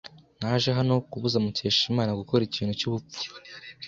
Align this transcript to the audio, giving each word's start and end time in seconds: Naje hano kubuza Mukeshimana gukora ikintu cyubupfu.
Naje 0.39 0.69
hano 0.77 0.93
kubuza 1.09 1.37
Mukeshimana 1.43 2.17
gukora 2.21 2.41
ikintu 2.49 2.73
cyubupfu. 2.79 3.19